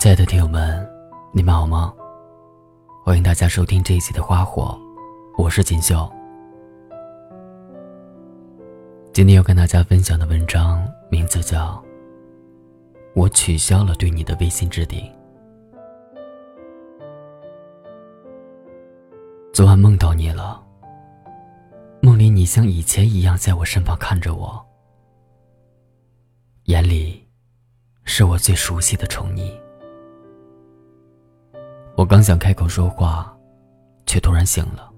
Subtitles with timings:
[0.00, 0.90] 亲爱的听友们，
[1.30, 1.94] 你们好吗？
[3.04, 4.80] 欢迎大家收听这一期的《花火》，
[5.42, 6.10] 我是锦绣。
[9.12, 11.74] 今天要跟大家分享的文章名字叫
[13.14, 15.00] 《我取消了对你的微信置顶》。
[19.52, 20.64] 昨晚梦到你了，
[22.00, 24.66] 梦里你像以前一样在我身旁看着我，
[26.64, 27.28] 眼里
[28.04, 29.52] 是我最熟悉的宠溺。
[32.00, 33.30] 我刚想开口说话，
[34.06, 34.90] 却突然醒了。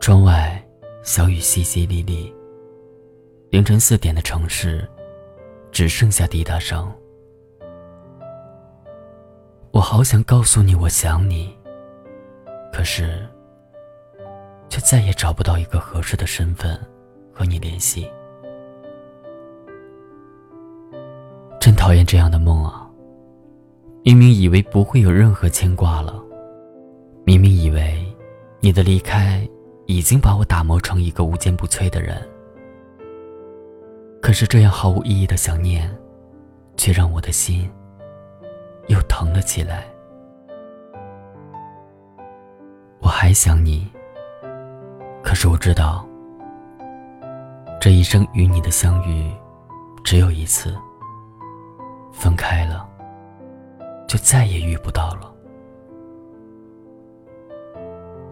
[0.00, 0.66] 窗外
[1.02, 2.32] 小雨淅淅沥沥。
[3.50, 4.88] 凌晨四点的城市，
[5.70, 6.90] 只剩下滴答声。
[9.72, 11.54] 我好想告诉你我想你，
[12.72, 13.28] 可是，
[14.70, 16.80] 却再也找不到一个合适的身份
[17.30, 18.10] 和你联系。
[21.60, 22.85] 真讨厌这样的梦啊！
[24.06, 26.14] 明明以为不会有任何牵挂了，
[27.24, 28.06] 明明以为
[28.60, 29.44] 你的离开
[29.86, 32.16] 已经把我打磨成一个无坚不摧的人，
[34.22, 35.92] 可是这样毫无意义的想念，
[36.76, 37.68] 却让我的心
[38.86, 39.84] 又疼了起来。
[43.00, 43.90] 我还想你，
[45.20, 46.06] 可是我知道，
[47.80, 49.28] 这一生与你的相遇
[50.04, 50.76] 只有一次，
[52.12, 52.88] 分开了。
[54.16, 55.30] 就再也遇不到了。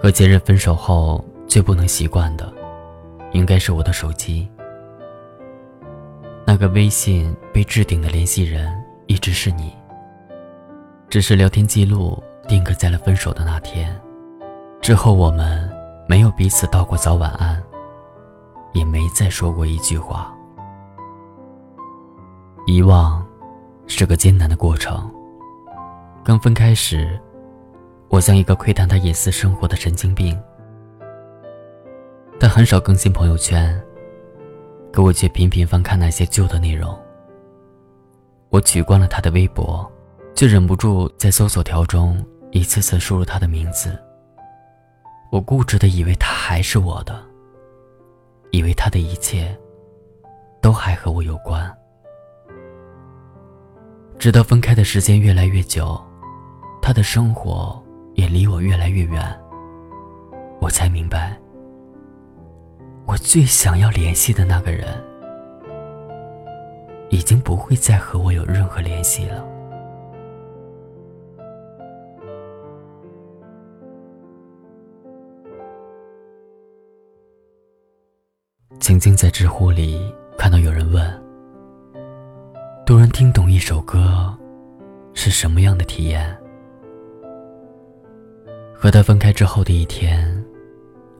[0.00, 2.50] 和前任分手后，最不能习惯的，
[3.32, 4.48] 应该是我的手机。
[6.46, 8.72] 那个微信被置顶的联系人
[9.06, 9.70] 一直是你，
[11.10, 13.94] 只是聊天记录定格在了分手的那天。
[14.80, 15.70] 之后我们
[16.08, 17.62] 没有彼此道过早晚安，
[18.72, 20.34] 也没再说过一句话。
[22.66, 23.22] 遗忘，
[23.86, 25.12] 是个艰难的过程。
[26.26, 27.16] 刚分开时，
[28.08, 30.36] 我像一个窥探他隐私生活的神经病。
[32.40, 33.80] 他很少更新朋友圈，
[34.92, 36.98] 可我却频频翻看那些旧的内容。
[38.48, 39.88] 我取关了他的微博，
[40.34, 42.20] 却忍不住在搜索条中
[42.50, 43.96] 一次次输入他的名字。
[45.30, 47.22] 我固执的以为他还是我的，
[48.50, 49.56] 以为他的一切
[50.60, 51.72] 都还和我有关，
[54.18, 56.04] 直到分开的时间越来越久。
[56.86, 57.82] 他的生活
[58.14, 59.20] 也离我越来越远，
[60.60, 61.36] 我才明白，
[63.06, 64.86] 我最想要联系的那个人，
[67.10, 69.44] 已经不会再和我有任何联系了。
[78.78, 81.04] 曾经在知乎里看到有人问：，
[82.86, 84.32] 突然听懂一首歌，
[85.14, 86.38] 是什么样的体验？
[88.78, 90.44] 和他分开之后的一天，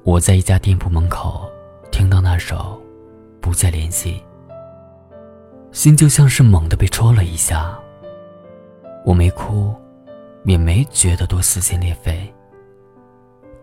[0.04, 1.50] 我在一家店铺门口
[1.90, 2.80] 听到那首
[3.40, 4.22] 《不再联系》，
[5.72, 7.76] 心就像是猛地被戳了一下。
[9.04, 9.74] 我没哭，
[10.44, 12.32] 也没觉得多撕心裂肺，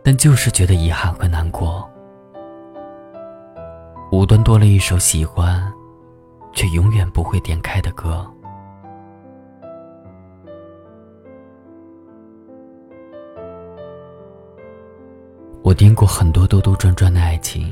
[0.04, 1.88] 但就是觉得遗憾和难过。
[4.12, 5.72] 无端多了一首喜欢，
[6.52, 8.26] 却永远不会点开的歌。
[15.64, 17.72] 我听过很多兜兜转转的爱情，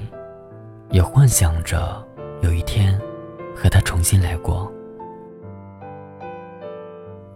[0.91, 2.01] 也幻想着
[2.41, 2.97] 有一天
[3.53, 4.71] 和他重新来过。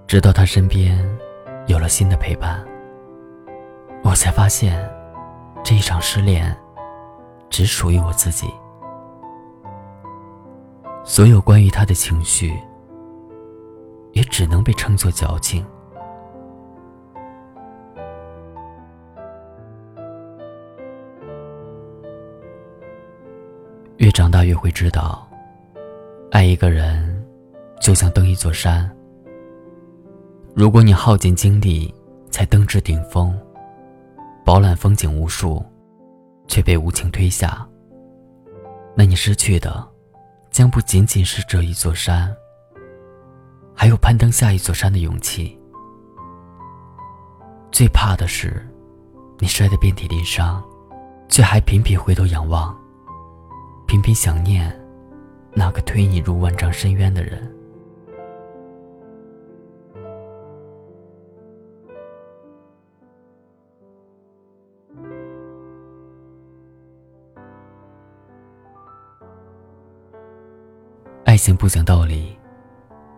[0.07, 0.97] 直到他身边
[1.67, 2.65] 有了新的陪伴，
[4.01, 4.89] 我才发现
[5.61, 6.55] 这一场失恋
[7.49, 8.47] 只属于我自己。
[11.03, 12.57] 所有关于他的情绪，
[14.13, 15.65] 也只能被称作矫情。
[23.97, 25.25] 越长大越会知道，
[26.29, 27.25] 爱一个人
[27.79, 28.89] 就像登一座山。
[30.53, 31.93] 如果你耗尽精力
[32.29, 33.37] 才登至顶峰，
[34.43, 35.65] 饱览风景无数，
[36.47, 37.65] 却被无情推下，
[38.95, 39.87] 那你失去的
[40.51, 42.35] 将不仅仅是这一座山，
[43.73, 45.57] 还有攀登下一座山的勇气。
[47.71, 48.65] 最怕的是，
[49.39, 50.61] 你摔得遍体鳞伤，
[51.29, 52.77] 却还频频回头仰望。
[53.95, 54.77] 频频想念
[55.53, 57.49] 那个推你入万丈深渊的人。
[71.23, 72.37] 爱情不讲道理，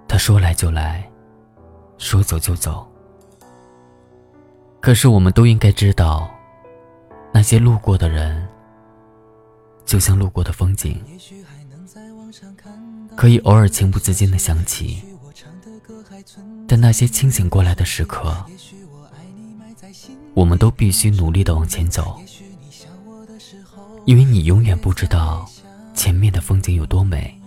[0.08, 1.12] 他说来就来，
[1.98, 2.88] 说走就走。
[4.80, 6.30] 可是我们都应该知道，
[7.34, 8.48] 那些路过的人，
[9.88, 11.02] 就像路过的风景，
[13.16, 15.02] 可以偶尔情不自禁的想起。
[16.68, 18.46] 但那些清醒过来的时刻，
[20.34, 22.20] 我们都必须努力的往前走，
[24.06, 25.50] 因为你永远不知道
[25.96, 27.40] 前面的风景有多美，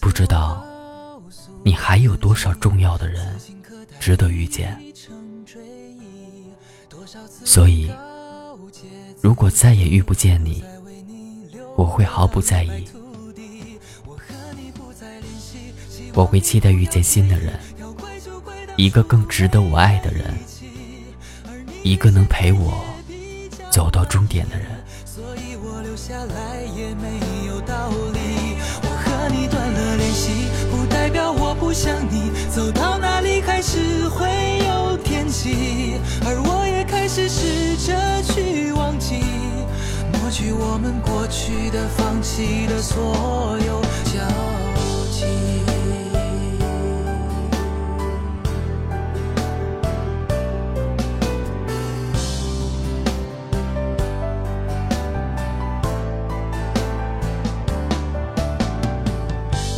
[0.00, 0.66] 不知道
[1.62, 3.38] 你还有多少重要的人
[4.00, 4.76] 值得遇见。
[7.44, 7.88] 所以，
[9.22, 10.64] 如果再也遇不见你，
[11.76, 12.88] 我会毫不在意。
[16.14, 17.60] 我会期待遇见新的人，
[18.76, 20.34] 一个更值得我爱的人，
[21.82, 22.82] 一个能陪我
[23.70, 24.75] 走到终点的人。
[41.56, 44.20] 去的、放弃的所有交
[45.10, 45.24] 集。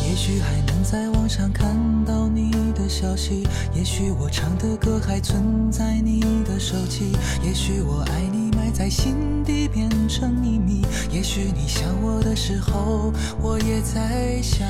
[0.05, 1.73] 也许还能在网上看
[2.05, 13.11] 到你的消息，也许我唱的歌还存在你的手机，也许我爱你在心底变成秘密，也许你想我的时候，
[13.41, 14.67] 我也在想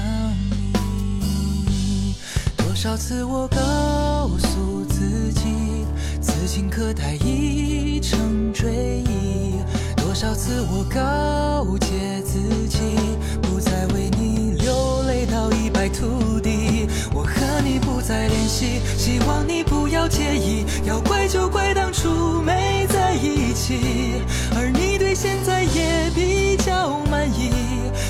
[1.19, 2.15] 你。
[2.57, 5.85] 多少次我告诉自己，
[6.21, 9.55] 此情可待已成追忆，
[9.97, 12.79] 多少次我告诫自己，
[13.41, 16.87] 不再为你流泪到一败涂地。
[17.13, 20.65] 我和你不再联系，希望你不要介意。
[20.85, 22.78] 要怪就怪当初没